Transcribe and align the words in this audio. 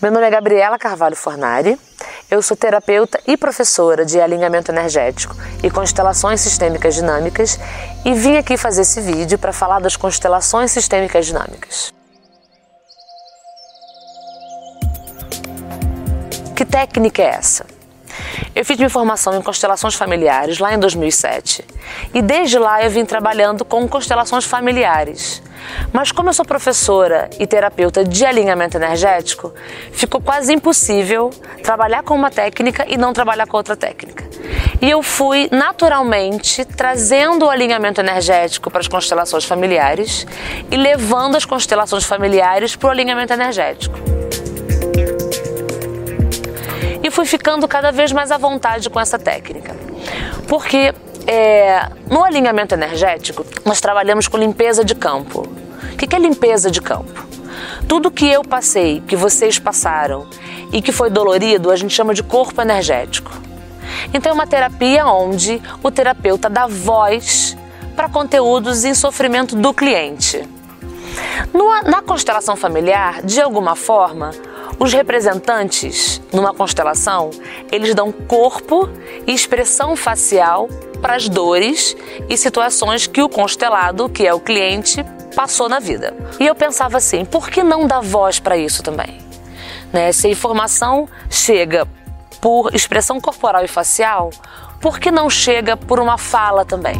Meu 0.00 0.12
nome 0.12 0.26
é 0.26 0.30
Gabriela 0.30 0.78
Carvalho 0.78 1.16
Fornari. 1.16 1.80
Eu 2.30 2.42
sou 2.42 2.54
terapeuta 2.54 3.18
e 3.26 3.34
professora 3.34 4.04
de 4.04 4.20
alinhamento 4.20 4.70
energético 4.70 5.34
e 5.62 5.70
constelações 5.70 6.42
sistêmicas 6.42 6.94
dinâmicas 6.94 7.58
e 8.04 8.12
vim 8.12 8.36
aqui 8.36 8.58
fazer 8.58 8.82
esse 8.82 9.00
vídeo 9.00 9.38
para 9.38 9.54
falar 9.54 9.80
das 9.80 9.96
constelações 9.96 10.70
sistêmicas 10.70 11.24
dinâmicas. 11.24 11.94
Que 16.54 16.64
técnica 16.66 17.22
é 17.22 17.26
essa? 17.26 17.75
Eu 18.54 18.64
fiz 18.64 18.76
minha 18.76 18.90
formação 18.90 19.34
em 19.36 19.42
constelações 19.42 19.94
familiares 19.94 20.58
lá 20.58 20.74
em 20.74 20.78
2007 20.78 21.64
e 22.14 22.22
desde 22.22 22.58
lá 22.58 22.82
eu 22.82 22.90
vim 22.90 23.04
trabalhando 23.04 23.64
com 23.64 23.86
constelações 23.88 24.44
familiares 24.44 25.42
mas 25.92 26.12
como 26.12 26.28
eu 26.28 26.34
sou 26.34 26.44
professora 26.44 27.30
e 27.38 27.46
terapeuta 27.46 28.04
de 28.04 28.24
alinhamento 28.24 28.76
energético, 28.76 29.52
ficou 29.92 30.20
quase 30.20 30.52
impossível 30.52 31.30
trabalhar 31.62 32.02
com 32.02 32.14
uma 32.14 32.30
técnica 32.30 32.84
e 32.88 32.96
não 32.96 33.12
trabalhar 33.12 33.46
com 33.46 33.56
outra 33.56 33.76
técnica. 33.76 34.24
E 34.80 34.90
eu 34.90 35.02
fui 35.02 35.48
naturalmente 35.50 36.64
trazendo 36.64 37.46
o 37.46 37.50
alinhamento 37.50 38.00
energético 38.00 38.70
para 38.70 38.80
as 38.80 38.88
constelações 38.88 39.44
familiares 39.44 40.26
e 40.70 40.76
levando 40.76 41.36
as 41.36 41.44
constelações 41.44 42.04
familiares 42.04 42.76
para 42.76 42.88
o 42.88 42.90
alinhamento 42.90 43.32
energético. 43.32 44.15
Fui 47.16 47.24
ficando 47.24 47.66
cada 47.66 47.90
vez 47.90 48.12
mais 48.12 48.30
à 48.30 48.36
vontade 48.36 48.90
com 48.90 49.00
essa 49.00 49.18
técnica. 49.18 49.74
Porque 50.46 50.94
é, 51.26 51.88
no 52.10 52.22
alinhamento 52.22 52.74
energético, 52.74 53.42
nós 53.64 53.80
trabalhamos 53.80 54.28
com 54.28 54.36
limpeza 54.36 54.84
de 54.84 54.94
campo. 54.94 55.48
O 55.94 55.96
que 55.96 56.14
é 56.14 56.18
limpeza 56.18 56.70
de 56.70 56.82
campo? 56.82 57.26
Tudo 57.88 58.10
que 58.10 58.28
eu 58.28 58.42
passei, 58.42 59.00
que 59.00 59.16
vocês 59.16 59.58
passaram 59.58 60.26
e 60.70 60.82
que 60.82 60.92
foi 60.92 61.08
dolorido, 61.08 61.70
a 61.70 61.76
gente 61.76 61.94
chama 61.94 62.12
de 62.12 62.22
corpo 62.22 62.60
energético. 62.60 63.32
Então 64.12 64.32
é 64.32 64.34
uma 64.34 64.46
terapia 64.46 65.06
onde 65.06 65.62
o 65.82 65.90
terapeuta 65.90 66.50
dá 66.50 66.66
voz 66.66 67.56
para 67.96 68.10
conteúdos 68.10 68.84
em 68.84 68.92
sofrimento 68.92 69.56
do 69.56 69.72
cliente. 69.72 70.46
No, 71.54 71.80
na 71.80 72.02
constelação 72.02 72.56
familiar, 72.56 73.22
de 73.22 73.40
alguma 73.40 73.74
forma, 73.74 74.32
os 74.78 74.92
representantes 74.92 76.20
numa 76.32 76.52
constelação, 76.52 77.30
eles 77.72 77.94
dão 77.94 78.12
corpo 78.12 78.88
e 79.26 79.32
expressão 79.32 79.96
facial 79.96 80.68
para 81.00 81.16
as 81.16 81.28
dores 81.28 81.96
e 82.28 82.36
situações 82.36 83.06
que 83.06 83.22
o 83.22 83.28
constelado, 83.28 84.08
que 84.08 84.26
é 84.26 84.34
o 84.34 84.40
cliente, 84.40 85.04
passou 85.34 85.68
na 85.68 85.78
vida. 85.78 86.14
E 86.40 86.46
eu 86.46 86.54
pensava 86.54 86.96
assim, 86.96 87.24
por 87.24 87.50
que 87.50 87.62
não 87.62 87.86
dar 87.86 88.00
voz 88.00 88.38
para 88.38 88.56
isso 88.56 88.82
também? 88.82 89.18
Né? 89.92 90.12
Se 90.12 90.26
a 90.26 90.30
informação 90.30 91.08
chega 91.30 91.86
por 92.40 92.74
expressão 92.74 93.20
corporal 93.20 93.64
e 93.64 93.68
facial, 93.68 94.30
por 94.80 94.98
que 94.98 95.10
não 95.10 95.28
chega 95.28 95.76
por 95.76 95.98
uma 95.98 96.18
fala 96.18 96.64
também? 96.64 96.96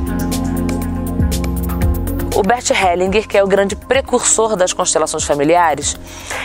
O 2.37 2.43
Bert 2.43 2.71
Hellinger, 2.71 3.27
que 3.27 3.39
é 3.39 3.43
o 3.43 3.47
grande 3.47 3.75
precursor 3.75 4.57
das 4.57 4.75
constelações 4.75 5.25
familiares, 5.25 5.97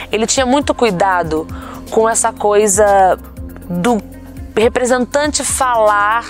ele 0.10 0.26
tinha 0.26 0.46
muito 0.46 0.74
cuidado 0.74 1.46
com 1.90 2.08
essa 2.08 2.32
coisa 2.32 3.20
do 3.70 4.02
representante 4.56 5.44
falar, 5.44 6.26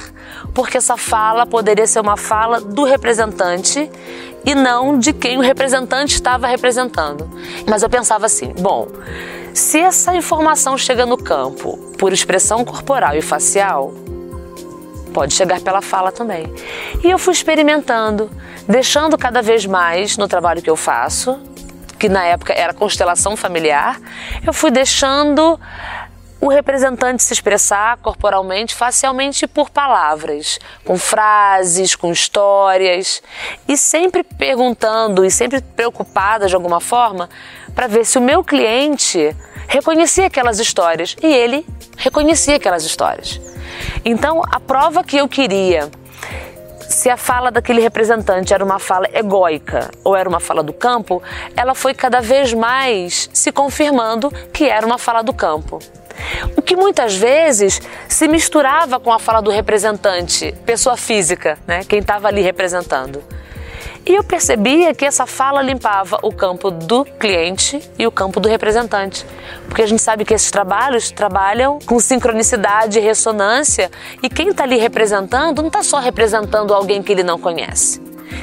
porque 0.51 0.79
essa 0.79 0.97
fala 0.97 1.45
poderia 1.45 1.85
ser 1.85 1.99
uma 1.99 2.17
fala 2.17 2.59
do 2.59 2.83
representante 2.83 3.87
e 4.43 4.55
não 4.55 4.97
de 4.97 5.13
quem 5.13 5.37
o 5.37 5.41
representante 5.41 6.15
estava 6.15 6.47
representando. 6.47 7.29
Mas 7.69 7.83
eu 7.83 7.89
pensava 7.89 8.25
assim: 8.25 8.55
bom, 8.59 8.87
se 9.53 9.79
essa 9.79 10.15
informação 10.15 10.75
chega 10.75 11.05
no 11.05 11.17
campo 11.17 11.77
por 11.99 12.11
expressão 12.11 12.65
corporal 12.65 13.15
e 13.15 13.21
facial, 13.21 13.93
pode 15.13 15.33
chegar 15.33 15.61
pela 15.61 15.81
fala 15.81 16.11
também. 16.11 16.51
E 17.03 17.09
eu 17.09 17.19
fui 17.19 17.33
experimentando, 17.33 18.29
deixando 18.67 19.17
cada 19.17 19.41
vez 19.41 19.65
mais 19.65 20.17
no 20.17 20.27
trabalho 20.27 20.61
que 20.61 20.69
eu 20.69 20.75
faço, 20.75 21.39
que 21.99 22.09
na 22.09 22.23
época 22.25 22.53
era 22.53 22.73
constelação 22.73 23.37
familiar, 23.37 23.99
eu 24.45 24.51
fui 24.51 24.71
deixando 24.71 25.59
o 26.41 26.47
representante 26.47 27.21
se 27.21 27.33
expressar 27.33 27.97
corporalmente, 27.97 28.73
facialmente 28.73 29.45
por 29.45 29.69
palavras, 29.69 30.59
com 30.83 30.97
frases, 30.97 31.95
com 31.95 32.11
histórias, 32.11 33.21
e 33.67 33.77
sempre 33.77 34.23
perguntando 34.23 35.23
e 35.23 35.29
sempre 35.29 35.61
preocupada 35.61 36.47
de 36.47 36.55
alguma 36.55 36.81
forma 36.81 37.29
para 37.75 37.85
ver 37.85 38.03
se 38.05 38.17
o 38.17 38.21
meu 38.21 38.43
cliente 38.43 39.35
reconhecia 39.67 40.25
aquelas 40.25 40.59
histórias 40.59 41.15
e 41.21 41.27
ele 41.27 41.63
reconhecia 41.95 42.55
aquelas 42.55 42.83
histórias. 42.83 43.39
Então, 44.03 44.41
a 44.51 44.59
prova 44.59 45.03
que 45.03 45.17
eu 45.17 45.27
queria 45.27 45.89
se 46.91 47.09
a 47.09 47.15
fala 47.15 47.49
daquele 47.49 47.81
representante 47.81 48.53
era 48.53 48.63
uma 48.63 48.77
fala 48.77 49.07
egóica 49.13 49.89
ou 50.03 50.15
era 50.15 50.27
uma 50.27 50.39
fala 50.39 50.61
do 50.61 50.73
campo, 50.73 51.23
ela 51.55 51.73
foi 51.73 51.93
cada 51.93 52.19
vez 52.19 52.53
mais 52.53 53.29
se 53.33 53.51
confirmando 53.51 54.29
que 54.51 54.65
era 54.65 54.85
uma 54.85 54.97
fala 54.97 55.21
do 55.21 55.33
campo. 55.33 55.79
O 56.57 56.61
que 56.61 56.75
muitas 56.75 57.15
vezes 57.15 57.81
se 58.07 58.27
misturava 58.27 58.99
com 58.99 59.11
a 59.11 59.19
fala 59.19 59.41
do 59.41 59.49
representante, 59.49 60.53
pessoa 60.65 60.97
física, 60.97 61.57
né, 61.65 61.83
quem 61.87 61.99
estava 61.99 62.27
ali 62.27 62.41
representando. 62.41 63.23
E 64.05 64.15
eu 64.15 64.23
percebia 64.23 64.95
que 64.95 65.05
essa 65.05 65.27
fala 65.27 65.61
limpava 65.61 66.17
o 66.23 66.33
campo 66.33 66.71
do 66.71 67.05
cliente 67.05 67.81
e 67.99 68.07
o 68.07 68.11
campo 68.11 68.39
do 68.39 68.49
representante. 68.49 69.25
Porque 69.67 69.83
a 69.83 69.85
gente 69.85 70.01
sabe 70.01 70.25
que 70.25 70.33
esses 70.33 70.49
trabalhos 70.49 71.11
trabalham 71.11 71.77
com 71.85 71.99
sincronicidade 71.99 72.97
e 72.97 73.01
ressonância, 73.01 73.91
e 74.23 74.29
quem 74.29 74.49
está 74.49 74.63
ali 74.63 74.77
representando 74.77 75.61
não 75.61 75.67
está 75.67 75.83
só 75.83 75.99
representando 75.99 76.73
alguém 76.73 77.03
que 77.03 77.11
ele 77.11 77.23
não 77.23 77.37
conhece. 77.37 78.01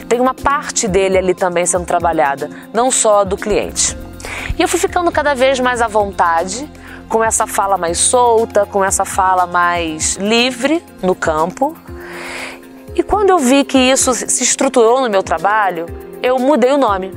Tem 0.08 0.20
uma 0.20 0.34
parte 0.34 0.86
dele 0.86 1.18
ali 1.18 1.34
também 1.34 1.66
sendo 1.66 1.84
trabalhada, 1.84 2.48
não 2.72 2.90
só 2.90 3.24
do 3.24 3.36
cliente. 3.36 3.96
E 4.58 4.62
eu 4.62 4.68
fui 4.68 4.78
ficando 4.78 5.10
cada 5.10 5.34
vez 5.34 5.58
mais 5.58 5.82
à 5.82 5.88
vontade 5.88 6.70
com 7.08 7.24
essa 7.24 7.46
fala 7.46 7.76
mais 7.76 7.98
solta, 7.98 8.66
com 8.66 8.84
essa 8.84 9.04
fala 9.04 9.46
mais 9.46 10.16
livre 10.16 10.84
no 11.02 11.14
campo. 11.14 11.76
E 12.98 13.02
quando 13.04 13.30
eu 13.30 13.38
vi 13.38 13.62
que 13.62 13.78
isso 13.78 14.12
se 14.12 14.42
estruturou 14.42 15.00
no 15.00 15.08
meu 15.08 15.22
trabalho, 15.22 15.86
eu 16.20 16.36
mudei 16.36 16.72
o 16.72 16.76
nome 16.76 17.12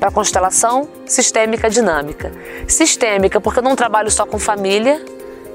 para 0.00 0.10
constelação 0.10 0.88
sistêmica 1.06 1.70
dinâmica. 1.70 2.32
Sistêmica 2.66 3.40
porque 3.40 3.60
eu 3.60 3.62
não 3.62 3.76
trabalho 3.76 4.10
só 4.10 4.26
com 4.26 4.40
família, 4.40 5.00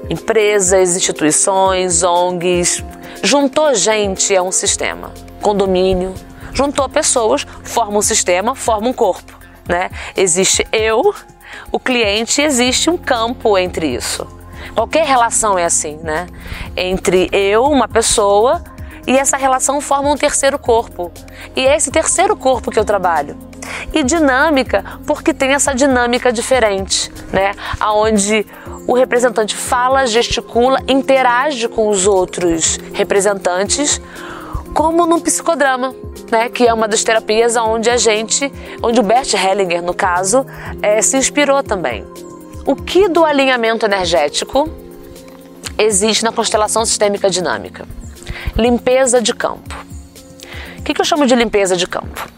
empresas, 0.08 0.96
instituições, 0.96 2.02
ONGs. 2.02 2.82
Juntou 3.22 3.74
gente 3.74 4.34
é 4.34 4.40
um 4.40 4.50
sistema. 4.50 5.12
Condomínio, 5.42 6.14
juntou 6.54 6.88
pessoas, 6.88 7.46
forma 7.62 7.98
um 7.98 8.02
sistema, 8.02 8.54
forma 8.54 8.88
um 8.88 8.94
corpo. 8.94 9.38
Né? 9.68 9.90
Existe 10.16 10.66
eu, 10.72 11.14
o 11.70 11.78
cliente 11.78 12.40
existe 12.40 12.88
um 12.88 12.96
campo 12.96 13.58
entre 13.58 13.88
isso. 13.88 14.26
Qualquer 14.74 15.04
relação 15.04 15.58
é 15.58 15.64
assim, 15.64 15.98
né? 16.02 16.26
Entre 16.76 17.28
eu, 17.30 17.64
uma 17.64 17.86
pessoa, 17.86 18.62
e 19.06 19.16
essa 19.16 19.36
relação 19.36 19.80
forma 19.80 20.10
um 20.10 20.16
terceiro 20.16 20.58
corpo. 20.58 21.12
E 21.54 21.66
é 21.66 21.76
esse 21.76 21.90
terceiro 21.90 22.36
corpo 22.36 22.70
que 22.70 22.78
eu 22.78 22.84
trabalho. 22.84 23.36
E 23.92 24.02
dinâmica, 24.02 24.84
porque 25.06 25.32
tem 25.32 25.52
essa 25.52 25.74
dinâmica 25.74 26.32
diferente, 26.32 27.12
né? 27.32 27.52
Aonde 27.78 28.46
o 28.86 28.94
representante 28.94 29.56
fala, 29.56 30.06
gesticula, 30.06 30.80
interage 30.88 31.68
com 31.68 31.88
os 31.88 32.06
outros 32.06 32.78
representantes, 32.92 34.00
como 34.72 35.06
num 35.06 35.20
psicodrama 35.20 35.94
né, 36.30 36.48
que 36.48 36.66
é 36.66 36.72
uma 36.72 36.88
das 36.88 37.02
terapias 37.04 37.56
onde 37.56 37.90
a 37.90 37.96
gente, 37.96 38.52
onde 38.82 39.00
o 39.00 39.02
Bert 39.02 39.32
Hellinger, 39.32 39.82
no 39.82 39.94
caso, 39.94 40.44
é, 40.82 41.00
se 41.02 41.16
inspirou 41.16 41.62
também. 41.62 42.04
O 42.64 42.74
que 42.74 43.08
do 43.08 43.24
alinhamento 43.24 43.86
energético 43.86 44.68
existe 45.78 46.24
na 46.24 46.32
constelação 46.32 46.84
sistêmica 46.84 47.30
dinâmica? 47.30 47.86
Limpeza 48.56 49.20
de 49.20 49.34
campo. 49.34 49.74
O 50.78 50.82
que, 50.82 51.00
eu 51.00 51.04
chamo 51.04 51.26
de 51.26 51.34
limpeza 51.34 51.76
de 51.76 51.86
campo? 51.86 52.28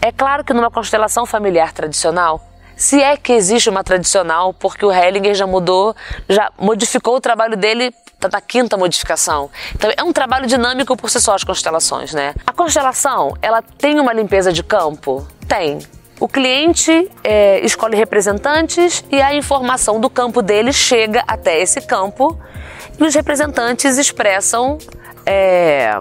É 0.00 0.12
claro 0.12 0.44
que 0.44 0.52
numa 0.52 0.70
constelação 0.70 1.26
familiar 1.26 1.72
tradicional, 1.72 2.40
se 2.76 3.02
é 3.02 3.16
que 3.16 3.32
existe 3.32 3.68
uma 3.68 3.84
tradicional, 3.84 4.54
porque 4.54 4.84
o 4.86 4.92
Hellinger 4.92 5.34
já 5.34 5.46
mudou, 5.46 5.94
já 6.28 6.50
modificou 6.58 7.16
o 7.16 7.20
trabalho 7.20 7.56
dele 7.56 7.92
Está 8.20 8.28
na 8.36 8.40
quinta 8.42 8.76
modificação. 8.76 9.48
Então 9.74 9.90
é 9.96 10.04
um 10.04 10.12
trabalho 10.12 10.46
dinâmico 10.46 10.94
por 10.94 11.08
si 11.08 11.18
só 11.18 11.34
as 11.34 11.42
constelações, 11.42 12.12
né? 12.12 12.34
A 12.46 12.52
constelação, 12.52 13.34
ela 13.40 13.62
tem 13.62 13.98
uma 13.98 14.12
limpeza 14.12 14.52
de 14.52 14.62
campo? 14.62 15.26
Tem. 15.48 15.78
O 16.20 16.28
cliente 16.28 17.10
é, 17.24 17.60
escolhe 17.64 17.96
representantes 17.96 19.02
e 19.10 19.22
a 19.22 19.34
informação 19.34 19.98
do 19.98 20.10
campo 20.10 20.42
dele 20.42 20.70
chega 20.70 21.24
até 21.26 21.62
esse 21.62 21.80
campo 21.80 22.38
e 22.98 23.02
os 23.02 23.14
representantes 23.14 23.96
expressam 23.96 24.76
é, 25.26 26.00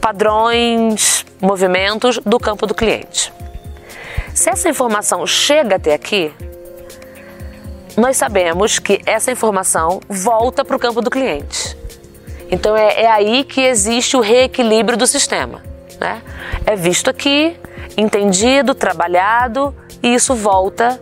padrões, 0.00 1.24
movimentos 1.40 2.18
do 2.18 2.38
campo 2.38 2.66
do 2.66 2.74
cliente. 2.74 3.32
Se 4.34 4.48
essa 4.48 4.68
informação 4.68 5.26
chega 5.26 5.76
até 5.76 5.94
aqui, 5.94 6.32
nós 7.96 8.16
sabemos 8.16 8.78
que 8.78 9.00
essa 9.04 9.30
informação 9.30 10.00
volta 10.08 10.64
para 10.64 10.76
o 10.76 10.78
campo 10.78 11.02
do 11.02 11.10
cliente. 11.10 11.76
Então 12.50 12.76
é, 12.76 13.02
é, 13.02 13.10
aí 13.10 13.44
que 13.44 13.60
existe 13.60 14.16
o 14.16 14.20
reequilíbrio 14.20 14.96
do 14.96 15.06
sistema. 15.06 15.62
Né? 16.00 16.22
É 16.66 16.74
visto 16.74 17.10
aqui, 17.10 17.56
entendido, 17.96 18.74
trabalhado 18.74 19.74
e 20.02 20.14
isso 20.14 20.34
volta 20.34 21.00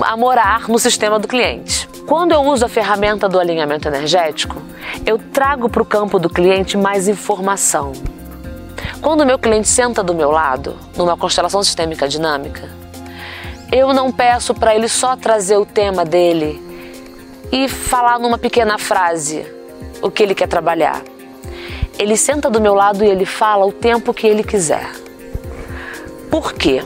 a 0.00 0.16
morar 0.16 0.68
no 0.68 0.78
sistema 0.78 1.18
do 1.18 1.26
cliente. 1.26 1.88
Quando 2.06 2.32
eu 2.32 2.42
uso 2.42 2.66
a 2.66 2.68
ferramenta 2.68 3.28
do 3.28 3.40
alinhamento 3.40 3.88
energético, 3.88 4.60
eu 5.06 5.18
trago 5.18 5.70
para 5.70 5.82
o 5.82 5.86
campo 5.86 6.18
do 6.18 6.28
cliente 6.28 6.76
mais 6.76 7.08
informação. 7.08 7.92
Quando 9.00 9.22
o 9.22 9.26
meu 9.26 9.38
cliente 9.38 9.68
senta 9.68 10.02
do 10.02 10.14
meu 10.14 10.30
lado, 10.30 10.76
numa 10.96 11.16
constelação 11.16 11.62
sistêmica 11.62 12.06
dinâmica, 12.06 12.68
eu 13.72 13.94
não 13.94 14.12
peço 14.12 14.54
para 14.54 14.74
ele 14.74 14.86
só 14.86 15.16
trazer 15.16 15.56
o 15.56 15.64
tema 15.64 16.04
dele 16.04 16.62
e 17.50 17.68
falar 17.68 18.18
numa 18.18 18.36
pequena 18.36 18.76
frase 18.78 19.46
o 20.02 20.10
que 20.10 20.22
ele 20.22 20.34
quer 20.34 20.46
trabalhar. 20.46 21.02
Ele 21.98 22.16
senta 22.18 22.50
do 22.50 22.60
meu 22.60 22.74
lado 22.74 23.02
e 23.02 23.08
ele 23.08 23.24
fala 23.24 23.64
o 23.64 23.72
tempo 23.72 24.12
que 24.12 24.26
ele 24.26 24.44
quiser. 24.44 24.90
Por 26.30 26.52
quê? 26.52 26.82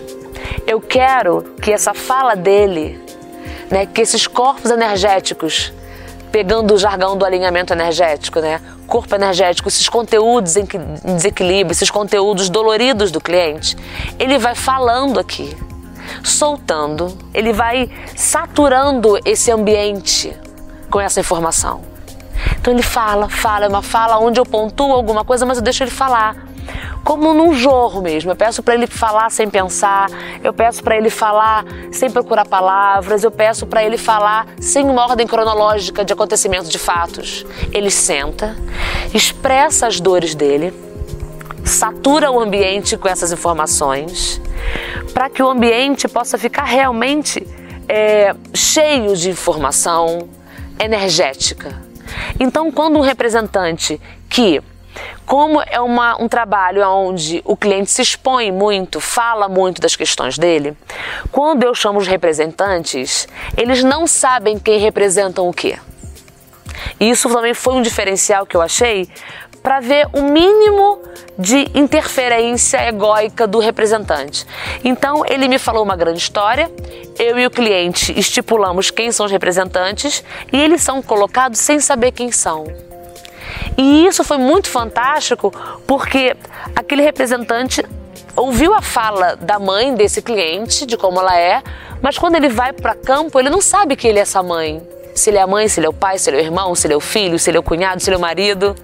Eu 0.65 0.81
quero 0.81 1.43
que 1.61 1.73
essa 1.73 1.93
fala 1.93 2.37
dele, 2.37 3.01
né, 3.71 3.87
que 3.87 4.01
esses 4.01 4.27
corpos 4.27 4.71
energéticos, 4.71 5.73
pegando 6.31 6.75
o 6.75 6.79
jargão 6.79 7.17
do 7.17 7.25
alinhamento 7.25 7.73
energético, 7.73 8.41
né, 8.41 8.61
corpo 8.87 9.15
energético, 9.15 9.69
esses 9.69 9.89
conteúdos 9.89 10.57
em 10.57 10.67
desequilíbrio, 11.05 11.73
esses 11.73 11.91
conteúdos 11.91 12.49
doloridos 12.49 13.11
do 13.11 13.21
cliente, 13.21 13.77
ele 14.19 14.39
vai 14.39 14.55
falando 14.55 15.21
aqui, 15.21 15.57
soltando, 16.25 17.17
ele 17.35 17.53
vai 17.53 17.91
saturando 18.17 19.19
esse 19.25 19.51
ambiente 19.51 20.35
com 20.91 21.01
essa 21.01 21.21
informação. 21.21 21.83
Então 22.59 22.73
ele 22.73 22.83
fala, 22.83 23.29
fala, 23.29 23.67
é 23.67 23.69
uma 23.69 23.83
fala 23.83 24.19
onde 24.19 24.41
eu 24.41 24.47
pontuo 24.47 24.93
alguma 24.93 25.25
coisa, 25.25 25.45
mas 25.45 25.59
eu 25.59 25.65
deixo 25.65 25.83
ele 25.83 25.91
falar. 25.91 26.48
Como 27.05 27.33
num 27.33 27.55
jorro 27.55 28.03
mesmo. 28.03 28.31
Eu 28.31 28.37
peço 28.37 28.63
para 28.63 28.75
ele 28.75 28.87
falar 28.87 29.31
sem 29.31 29.49
pensar, 29.49 30.09
eu 30.43 30.53
peço 30.53 30.83
para 30.83 30.97
ele 30.97 31.11
falar 31.11 31.65
sem 31.91 32.11
procurar 32.11 32.47
palavras, 32.47 33.25
eu 33.25 33.31
peço 33.31 33.67
para 33.67 33.83
ele 33.83 33.97
falar 33.97 34.47
sem 34.61 34.85
uma 34.85 35.03
ordem 35.03 35.27
cronológica 35.27 36.05
de 36.05 36.13
acontecimento 36.13 36.69
de 36.69 36.79
fatos. 36.79 37.47
Ele 37.73 37.91
senta, 37.91 38.57
expressa 39.15 39.87
as 39.87 40.01
dores 40.01 40.35
dele, 40.35 40.73
satura 41.65 42.31
o 42.31 42.41
ambiente 42.41 42.97
com 42.97 43.09
essas 43.09 43.33
informações, 43.33 44.41
para 45.15 45.31
que 45.31 45.43
o 45.43 45.49
ambiente 45.49 46.07
possa 46.09 46.37
ficar 46.37 46.65
realmente 46.65 47.47
é, 47.89 48.35
cheio 48.55 49.17
de 49.17 49.31
informação 49.31 50.29
energética 50.79 51.89
então, 52.39 52.71
quando 52.71 52.99
um 52.99 53.03
representante 53.03 54.01
que 54.29 54.61
como 55.27 55.63
é 55.63 55.81
uma, 55.81 56.21
um 56.21 56.29
trabalho 56.29 56.87
onde 56.89 57.43
o 57.45 57.57
cliente 57.57 57.91
se 57.91 58.03
expõe 58.03 58.51
muito, 58.51 59.01
fala 59.01 59.49
muito 59.49 59.81
das 59.81 59.95
questões 59.95 60.39
dele, 60.39 60.77
quando 61.31 61.63
eu 61.63 61.75
chamo 61.75 61.99
os 61.99 62.07
representantes, 62.07 63.29
eles 63.57 63.85
não 63.85 64.07
sabem 64.07 64.59
quem 64.59 64.79
representam 64.79 65.49
o 65.49 65.53
quê. 65.53 65.79
Isso 66.99 67.29
também 67.29 67.55
foi 67.55 67.75
um 67.75 67.83
diferencial 67.83 68.47
que 68.47 68.57
eu 68.57 68.63
achei 68.63 69.09
para 69.63 69.81
ver 69.81 70.09
o 70.13 70.23
mínimo 70.23 71.01
de 71.39 71.69
interferência 71.75 72.89
egóica 72.89 73.47
do 73.47 73.59
representante. 73.59 74.47
Então 74.83 75.25
ele 75.27 75.47
me 75.49 75.59
falou 75.59 75.85
uma 75.85 75.97
grande 75.97 76.19
história, 76.19 76.71
eu 77.19 77.39
e 77.39 77.47
o 77.47 77.51
cliente 77.51 78.19
estipulamos 78.19 78.91
quem 78.91 79.13
são 79.13 79.27
os 79.27 79.33
representantes 79.33 80.25
e 80.53 80.61
eles 80.61 80.83
são 80.83 81.03
colocados 81.03 81.61
sem 81.61 81.81
saber 81.81 82.13
quem 82.13 82.33
são. 82.33 82.67
E 83.77 84.07
isso 84.07 84.25
foi 84.25 84.39
muito 84.39 84.69
fantástico 84.69 85.53
porque 85.87 86.37
aquele 86.75 87.03
representante 87.03 87.85
ouviu 88.37 88.73
a 88.75 88.81
fala 88.81 89.37
da 89.37 89.59
mãe 89.59 89.95
desse 89.95 90.23
cliente, 90.23 90.87
de 90.87 90.97
como 90.97 91.21
ela 91.21 91.37
é, 91.39 91.63
mas 92.01 92.17
quando 92.17 92.37
ele 92.37 92.49
vai 92.49 92.73
para 92.73 92.95
campo, 92.95 93.39
ele 93.39 93.51
não 93.51 93.61
sabe 93.61 93.97
que 93.97 94.07
ele 94.07 94.19
é 94.19 94.23
essa 94.23 94.43
mãe. 94.43 94.81
Se 95.15 95.31
ele 95.31 95.39
é 95.39 95.43
a 95.43 95.47
mãe, 95.47 95.67
se 95.67 95.81
ele 95.81 95.87
é 95.87 95.91
o 95.91 95.93
pai, 95.93 96.19
se 96.19 96.31
ele 96.31 96.37
é 96.37 96.41
o 96.41 96.45
irmão, 96.45 96.75
se 96.75 96.87
ele 96.87 96.95
é 96.95 96.97
o 96.97 97.01
filho, 97.01 97.39
se 97.39 97.51
ele 97.51 97.57
é 97.57 97.61
o 97.61 97.63
cunhado, 97.63 98.01
se 98.01 98.09
ele 98.09 98.15
é 98.15 98.19
o 98.19 98.21
marido. 98.21 98.77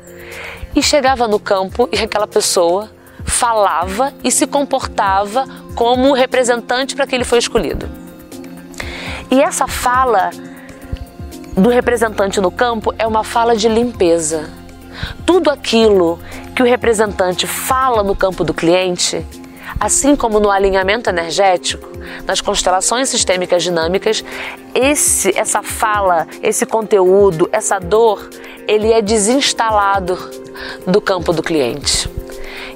E 0.74 0.82
chegava 0.82 1.28
no 1.28 1.38
campo 1.38 1.88
e 1.92 1.98
aquela 1.98 2.26
pessoa 2.26 2.90
falava 3.24 4.12
e 4.24 4.30
se 4.30 4.46
comportava 4.46 5.46
como 5.76 6.12
representante 6.12 6.96
para 6.96 7.06
que 7.06 7.14
ele 7.14 7.24
foi 7.24 7.38
escolhido. 7.38 7.88
E 9.30 9.40
essa 9.40 9.66
fala 9.66 10.30
do 11.56 11.68
representante 11.68 12.40
no 12.40 12.50
campo 12.50 12.92
é 12.98 13.06
uma 13.06 13.22
fala 13.22 13.56
de 13.56 13.68
limpeza. 13.68 14.50
Tudo 15.24 15.50
aquilo 15.50 16.18
que 16.54 16.62
o 16.62 16.66
representante 16.66 17.46
fala 17.46 18.02
no 18.02 18.14
campo 18.14 18.44
do 18.44 18.52
cliente, 18.52 19.24
assim 19.78 20.14
como 20.16 20.40
no 20.40 20.50
alinhamento 20.50 21.10
energético, 21.10 21.88
nas 22.26 22.40
constelações 22.40 23.08
sistêmicas 23.08 23.62
dinâmicas, 23.62 24.24
esse, 24.74 25.36
essa 25.36 25.62
fala, 25.62 26.26
esse 26.42 26.66
conteúdo, 26.66 27.48
essa 27.52 27.78
dor, 27.78 28.28
ele 28.66 28.92
é 28.92 29.00
desinstalado 29.00 30.16
do 30.86 31.00
campo 31.00 31.32
do 31.32 31.42
cliente. 31.42 32.08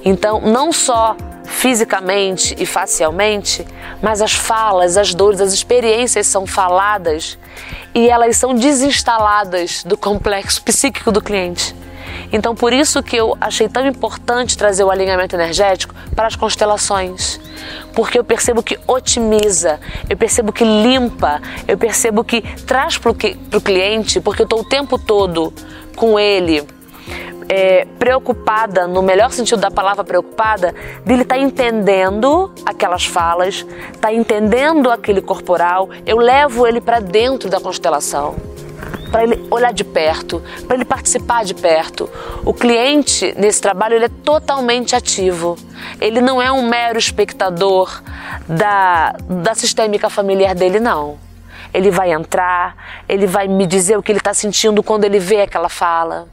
Então, 0.03 0.41
não 0.41 0.71
só 0.71 1.15
fisicamente 1.43 2.55
e 2.59 2.65
facialmente, 2.65 3.65
mas 4.01 4.21
as 4.21 4.33
falas, 4.33 4.95
as 4.95 5.13
dores, 5.13 5.41
as 5.41 5.51
experiências 5.51 6.27
são 6.27 6.45
faladas 6.45 7.37
e 7.93 8.09
elas 8.09 8.37
são 8.37 8.53
desinstaladas 8.53 9.83
do 9.83 9.97
complexo 9.97 10.61
psíquico 10.63 11.11
do 11.11 11.21
cliente. 11.21 11.75
Então, 12.31 12.53
por 12.55 12.73
isso 12.73 13.01
que 13.01 13.15
eu 13.15 13.35
achei 13.41 13.67
tão 13.67 13.85
importante 13.87 14.57
trazer 14.57 14.83
o 14.83 14.91
alinhamento 14.91 15.35
energético 15.35 15.95
para 16.15 16.27
as 16.27 16.35
constelações, 16.35 17.39
porque 17.93 18.19
eu 18.19 18.23
percebo 18.23 18.61
que 18.61 18.79
otimiza, 18.87 19.79
eu 20.09 20.15
percebo 20.15 20.51
que 20.51 20.63
limpa, 20.63 21.41
eu 21.67 21.77
percebo 21.77 22.23
que 22.23 22.41
traz 22.65 22.97
para 22.97 23.11
o 23.11 23.61
cliente, 23.61 24.19
porque 24.19 24.41
eu 24.41 24.45
estou 24.45 24.61
o 24.61 24.63
tempo 24.63 24.97
todo 24.97 25.53
com 25.95 26.19
ele 26.19 26.67
é, 27.49 27.85
preocupada, 27.97 28.87
no 28.87 29.01
melhor 29.01 29.31
sentido 29.31 29.59
da 29.59 29.71
palavra 29.71 30.03
preocupada, 30.03 30.73
dele 31.03 31.23
estar 31.23 31.35
tá 31.35 31.41
entendendo 31.41 32.53
aquelas 32.63 33.05
falas, 33.05 33.65
tá 33.99 34.13
entendendo 34.13 34.91
aquele 34.91 35.21
corporal, 35.21 35.89
eu 36.05 36.19
levo 36.19 36.67
ele 36.67 36.79
para 36.79 36.99
dentro 36.99 37.49
da 37.49 37.59
constelação 37.59 38.35
para 39.11 39.23
ele 39.23 39.47
olhar 39.49 39.73
de 39.73 39.83
perto, 39.83 40.39
para 40.67 40.75
ele 40.75 40.85
participar 40.85 41.43
de 41.43 41.55
perto. 41.55 42.07
O 42.45 42.53
cliente 42.53 43.33
nesse 43.35 43.59
trabalho 43.59 43.95
ele 43.95 44.05
é 44.05 44.09
totalmente 44.23 44.95
ativo. 44.95 45.57
Ele 45.99 46.21
não 46.21 46.39
é 46.39 46.51
um 46.51 46.69
mero 46.69 46.99
espectador 46.99 48.03
da, 48.47 49.15
da 49.27 49.55
sistêmica 49.55 50.11
familiar 50.11 50.53
dele, 50.53 50.79
não. 50.79 51.17
Ele 51.73 51.89
vai 51.89 52.11
entrar, 52.11 52.75
ele 53.07 53.25
vai 53.25 53.47
me 53.47 53.65
dizer 53.65 53.97
o 53.97 54.03
que 54.03 54.11
ele 54.11 54.19
está 54.19 54.33
sentindo 54.33 54.83
quando 54.83 55.05
ele 55.05 55.17
vê 55.17 55.41
aquela 55.41 55.69
fala 55.69 56.27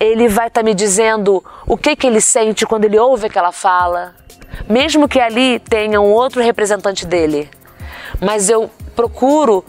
ele 0.00 0.28
vai 0.28 0.48
estar 0.48 0.60
tá 0.60 0.64
me 0.64 0.74
dizendo 0.74 1.44
o 1.66 1.76
que, 1.76 1.96
que 1.96 2.06
ele 2.06 2.20
sente 2.20 2.66
quando 2.66 2.84
ele 2.84 2.98
ouve 2.98 3.26
aquela 3.26 3.52
fala, 3.52 4.14
mesmo 4.68 5.08
que 5.08 5.20
ali 5.20 5.58
tenha 5.58 6.00
um 6.00 6.12
outro 6.12 6.42
representante 6.42 7.06
dele. 7.06 7.50
Mas 8.20 8.48
eu 8.48 8.70
procuro 8.94 9.64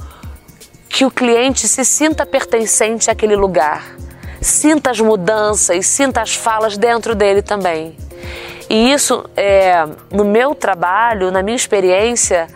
que 0.87 1.05
o 1.05 1.11
cliente 1.11 1.67
se 1.67 1.85
sinta 1.85 2.25
pertencente 2.25 3.09
àquele 3.09 3.35
lugar, 3.35 3.83
sinta 4.41 4.91
as 4.91 4.99
mudanças, 4.99 5.85
sinta 5.85 6.21
as 6.21 6.35
falas 6.35 6.77
dentro 6.77 7.13
dele 7.15 7.41
também. 7.41 7.95
E 8.69 8.91
isso, 8.91 9.25
é, 9.35 9.85
no 10.11 10.23
meu 10.23 10.53
trabalho, 10.53 11.31
na 11.31 11.41
minha 11.41 11.55
experiência, 11.55 12.47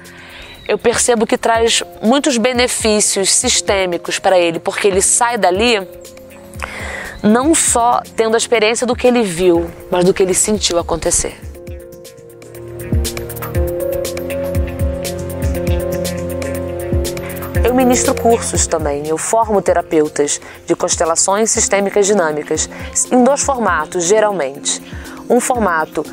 eu 0.68 0.78
percebo 0.78 1.26
que 1.26 1.38
traz 1.38 1.84
muitos 2.02 2.38
benefícios 2.38 3.32
sistêmicos 3.32 4.20
para 4.20 4.38
ele, 4.38 4.60
porque 4.60 4.88
ele 4.88 5.02
sai 5.02 5.38
dali 5.38 5.88
não 7.24 7.56
só 7.56 8.02
tendo 8.18 8.36
a 8.36 8.38
experiência 8.38 8.86
do 8.86 8.94
que 8.94 9.08
ele 9.08 9.24
viu, 9.24 9.72
mas 9.90 10.04
do 10.04 10.14
que 10.14 10.22
ele 10.22 10.34
sentiu 10.34 10.78
acontecer. 10.78 11.40
Eu 17.64 17.74
ministro 17.74 18.14
cursos 18.14 18.68
também, 18.68 19.08
eu 19.08 19.18
formo 19.18 19.62
terapeutas 19.62 20.42
de 20.68 20.76
constelações 20.76 21.50
sistêmicas 21.50 22.06
dinâmicas 22.06 22.70
em 23.10 23.24
dois 23.24 23.42
formatos, 23.42 24.04
geralmente. 24.04 24.82
Um 25.30 25.40
formato 25.40 26.06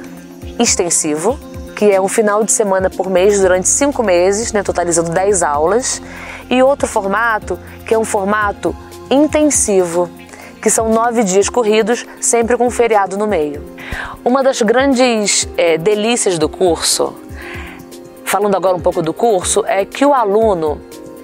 extensivo, 0.60 1.36
que 1.74 1.90
é 1.90 2.00
um 2.00 2.06
final 2.06 2.44
de 2.44 2.52
semana 2.52 2.88
por 2.88 3.10
mês 3.10 3.40
durante 3.40 3.68
cinco 3.68 4.04
meses, 4.04 4.52
né, 4.52 4.62
totalizando 4.62 5.10
10 5.10 5.42
aulas, 5.42 6.00
e 6.48 6.62
outro 6.62 6.86
formato 6.86 7.58
que 7.84 7.94
é 7.94 7.98
um 7.98 8.04
formato 8.04 8.74
intensivo, 9.10 10.08
que 10.60 10.70
são 10.70 10.88
nove 10.88 11.24
dias 11.24 11.48
corridos, 11.48 12.04
sempre 12.20 12.56
com 12.56 12.66
um 12.66 12.70
feriado 12.70 13.16
no 13.16 13.26
meio. 13.26 13.62
Uma 14.24 14.42
das 14.42 14.60
grandes 14.62 15.48
é, 15.56 15.78
delícias 15.78 16.38
do 16.38 16.48
curso, 16.48 17.14
falando 18.24 18.54
agora 18.54 18.76
um 18.76 18.80
pouco 18.80 19.02
do 19.02 19.12
curso, 19.12 19.64
é 19.66 19.84
que 19.84 20.04
o 20.04 20.12
aluno 20.12 20.80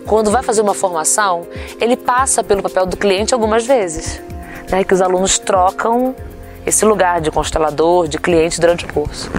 quando 0.06 0.30
vai 0.30 0.42
fazer 0.42 0.62
uma 0.62 0.72
formação, 0.72 1.46
ele 1.80 1.96
passa 1.96 2.42
pelo 2.42 2.62
papel 2.62 2.86
do 2.86 2.96
cliente 2.96 3.34
algumas 3.34 3.66
vezes, 3.66 4.22
né? 4.70 4.84
Que 4.84 4.94
os 4.94 5.02
alunos 5.02 5.36
trocam 5.36 6.14
esse 6.64 6.84
lugar 6.84 7.20
de 7.20 7.30
constelador, 7.30 8.06
de 8.06 8.18
cliente 8.18 8.60
durante 8.60 8.84
o 8.84 8.92
curso. 8.92 9.30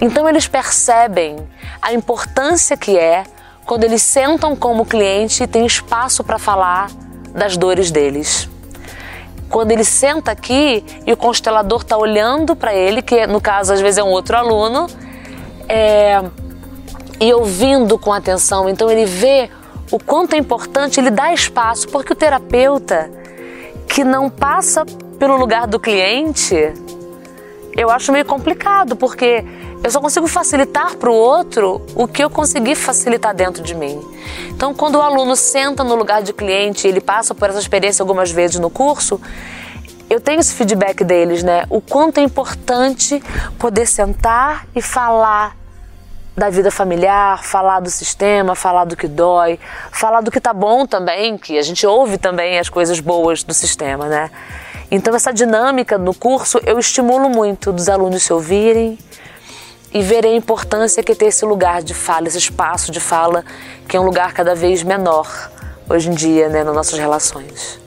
Então 0.00 0.28
eles 0.28 0.48
percebem 0.48 1.36
a 1.80 1.92
importância 1.92 2.76
que 2.76 2.98
é 2.98 3.24
quando 3.64 3.84
eles 3.84 4.02
sentam 4.02 4.54
como 4.54 4.84
cliente 4.84 5.42
e 5.42 5.46
tem 5.46 5.64
espaço 5.64 6.22
para 6.22 6.38
falar 6.38 6.90
das 7.32 7.56
dores 7.56 7.90
deles. 7.90 8.48
Quando 9.48 9.70
ele 9.70 9.84
senta 9.84 10.32
aqui 10.32 10.84
e 11.06 11.12
o 11.12 11.16
constelador 11.16 11.82
está 11.82 11.96
olhando 11.96 12.56
para 12.56 12.74
ele, 12.74 13.00
que 13.00 13.26
no 13.26 13.40
caso 13.40 13.72
às 13.72 13.80
vezes 13.80 13.98
é 13.98 14.02
um 14.02 14.10
outro 14.10 14.36
aluno, 14.36 14.86
é, 15.68 16.22
e 17.20 17.32
ouvindo 17.32 17.98
com 17.98 18.12
atenção, 18.12 18.68
então 18.68 18.90
ele 18.90 19.06
vê 19.06 19.50
o 19.90 19.98
quanto 19.98 20.34
é 20.34 20.38
importante, 20.38 21.00
ele 21.00 21.10
dá 21.10 21.32
espaço, 21.32 21.88
porque 21.88 22.12
o 22.12 22.16
terapeuta 22.16 23.10
que 23.88 24.04
não 24.04 24.28
passa 24.28 24.84
pelo 25.18 25.36
lugar 25.36 25.66
do 25.66 25.78
cliente, 25.78 26.74
eu 27.76 27.90
acho 27.90 28.12
meio 28.12 28.24
complicado, 28.24 28.96
porque 28.96 29.44
eu 29.86 29.90
só 29.92 30.00
consigo 30.00 30.26
facilitar 30.26 30.96
para 30.96 31.08
o 31.08 31.14
outro 31.14 31.80
o 31.94 32.08
que 32.08 32.24
eu 32.24 32.28
consegui 32.28 32.74
facilitar 32.74 33.32
dentro 33.32 33.62
de 33.62 33.72
mim. 33.72 34.00
Então, 34.48 34.74
quando 34.74 34.96
o 34.96 35.00
aluno 35.00 35.36
senta 35.36 35.84
no 35.84 35.94
lugar 35.94 36.24
de 36.24 36.32
cliente, 36.32 36.88
ele 36.88 37.00
passa 37.00 37.36
por 37.36 37.48
essa 37.48 37.60
experiência 37.60 38.02
algumas 38.02 38.32
vezes 38.32 38.58
no 38.58 38.68
curso, 38.68 39.20
eu 40.10 40.20
tenho 40.20 40.40
esse 40.40 40.54
feedback 40.54 41.04
deles, 41.04 41.44
né? 41.44 41.66
O 41.70 41.80
quanto 41.80 42.18
é 42.18 42.22
importante 42.24 43.22
poder 43.60 43.86
sentar 43.86 44.66
e 44.74 44.82
falar 44.82 45.56
da 46.36 46.50
vida 46.50 46.72
familiar, 46.72 47.44
falar 47.44 47.78
do 47.78 47.88
sistema, 47.88 48.56
falar 48.56 48.86
do 48.86 48.96
que 48.96 49.06
dói, 49.06 49.56
falar 49.92 50.20
do 50.20 50.32
que 50.32 50.40
tá 50.40 50.52
bom 50.52 50.84
também, 50.84 51.38
que 51.38 51.56
a 51.56 51.62
gente 51.62 51.86
ouve 51.86 52.18
também 52.18 52.58
as 52.58 52.68
coisas 52.68 52.98
boas 52.98 53.44
do 53.44 53.54
sistema, 53.54 54.06
né? 54.06 54.32
Então 54.90 55.14
essa 55.14 55.32
dinâmica 55.32 55.96
no 55.96 56.12
curso 56.12 56.60
eu 56.66 56.76
estimulo 56.76 57.28
muito 57.28 57.72
dos 57.72 57.88
alunos 57.88 58.24
se 58.24 58.32
ouvirem 58.32 58.98
e 59.92 60.02
verem 60.02 60.34
a 60.34 60.36
importância 60.36 61.02
que 61.02 61.14
ter 61.14 61.26
esse 61.26 61.44
lugar 61.44 61.82
de 61.82 61.94
fala, 61.94 62.28
esse 62.28 62.38
espaço 62.38 62.90
de 62.92 63.00
fala, 63.00 63.44
que 63.88 63.96
é 63.96 64.00
um 64.00 64.04
lugar 64.04 64.32
cada 64.32 64.54
vez 64.54 64.82
menor 64.82 65.50
hoje 65.88 66.10
em 66.10 66.14
dia, 66.14 66.48
né, 66.48 66.64
nas 66.64 66.74
nossas 66.74 66.98
relações. 66.98 67.85